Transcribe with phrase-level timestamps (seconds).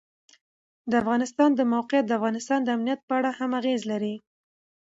[0.89, 4.15] د افغانستان د موقعیت د افغانستان د امنیت په اړه هم اغېز لري.